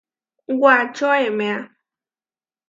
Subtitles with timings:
[0.61, 1.59] Wačo eméa.